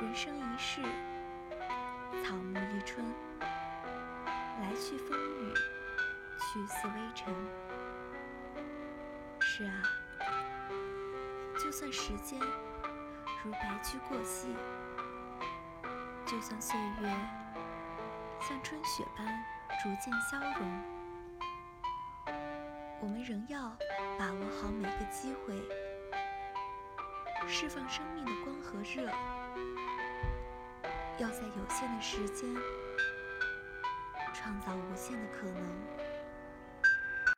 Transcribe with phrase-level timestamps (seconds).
[0.00, 0.80] 人生一世，
[2.24, 3.04] 草木一春，
[4.62, 5.52] 来去风雨，
[6.38, 7.34] 去似微尘。
[9.40, 9.82] 是啊，
[11.62, 12.40] 就算时间
[13.44, 14.56] 如白驹过隙，
[16.24, 17.14] 就算岁月
[18.40, 19.26] 像春雪般
[19.82, 20.82] 逐渐消融，
[23.02, 23.76] 我们仍要
[24.18, 25.54] 把握好每个机会，
[27.46, 29.06] 释放生命的光和热。
[31.20, 32.48] 要在有限的时间
[34.32, 36.09] 创造无限的可能。